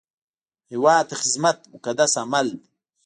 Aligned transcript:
هیواد 0.71 1.03
ته 1.09 1.15
خدمت 1.21 1.57
مقدس 1.73 2.11
عمل 2.23 2.47
دی 2.53 2.61